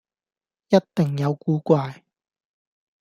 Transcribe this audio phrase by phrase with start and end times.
[0.69, 2.03] 一定有古怪